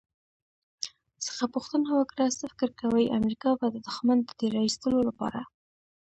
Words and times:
څخه 1.25 1.43
پوښتنه 1.53 1.89
وکړه 1.95 2.25
«څه 2.39 2.45
فکر 2.51 2.69
کوئ، 2.81 3.05
امریکا 3.19 3.49
به 3.59 3.67
د 3.71 3.77
دښمن 3.87 4.17
د 4.23 4.29
تیرایستلو 4.41 4.99
لپاره» 5.09 5.41